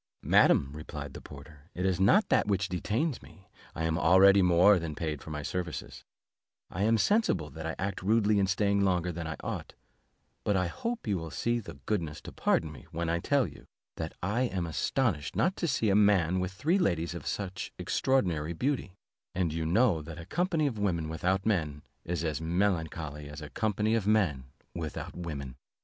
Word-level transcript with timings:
"Madam," 0.23 0.71
replied 0.73 1.13
the 1.13 1.21
porter, 1.21 1.69
"it 1.75 1.85
is 1.85 1.99
not 1.99 2.27
that 2.29 2.47
which 2.47 2.67
detains 2.69 3.21
me, 3.21 3.47
I 3.75 3.83
am 3.83 3.99
already 3.99 4.41
more 4.41 4.79
than 4.79 4.95
paid 4.95 5.21
for 5.21 5.29
my 5.29 5.43
services; 5.43 6.03
I 6.71 6.81
am 6.81 6.97
sensible 6.97 7.51
that 7.51 7.67
I 7.67 7.75
act 7.77 8.01
rudely 8.01 8.39
in 8.39 8.47
staying 8.47 8.81
longer 8.83 9.11
than 9.11 9.27
I 9.27 9.35
ought, 9.41 9.75
but 10.43 10.57
I 10.57 10.65
hope 10.65 11.05
you 11.05 11.19
will 11.19 11.29
the 11.29 11.77
goodness 11.85 12.19
to 12.21 12.31
pardon 12.31 12.71
me, 12.71 12.87
when 12.89 13.09
I 13.09 13.19
tell 13.19 13.45
you, 13.45 13.67
that 13.97 14.13
I 14.23 14.41
am 14.41 14.65
astonished 14.65 15.35
not 15.35 15.55
to 15.57 15.67
see 15.67 15.91
a 15.91 15.95
man 15.95 16.39
with 16.39 16.51
three 16.51 16.79
ladies 16.79 17.13
of 17.13 17.27
such 17.27 17.71
extraordinary 17.77 18.53
beauty: 18.53 18.93
and 19.35 19.53
you 19.53 19.67
know 19.67 20.01
that 20.01 20.17
a 20.17 20.25
company 20.25 20.65
of 20.65 20.79
women 20.79 21.09
without 21.09 21.45
men 21.45 21.83
is 22.05 22.23
as 22.23 22.41
melancholy 22.41 23.29
as 23.29 23.39
a 23.39 23.51
company 23.51 23.93
of 23.93 24.07
men 24.07 24.45
without 24.73 25.15
women." 25.15 25.57